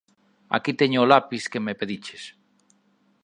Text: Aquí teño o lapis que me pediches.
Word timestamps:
Aquí 0.55 0.71
teño 0.79 0.99
o 1.03 1.09
lapis 1.11 1.43
que 1.51 1.63
me 1.65 1.77
pediches. 1.79 2.23